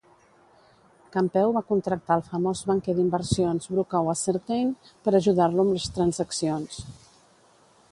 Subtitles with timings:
[1.15, 6.83] Campeu va contractar el famós banquer d"inversions Bruca Wassertein per ajudar-lo amb les transaccions.